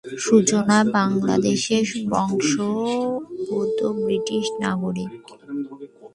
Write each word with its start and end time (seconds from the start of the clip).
সুজানা 0.23 0.77
বাংলাদেশ 0.95 1.63
বংশোদ্ভূত 2.11 3.79
ব্রিটিশ 3.99 4.45
নাগরিক। 4.61 5.13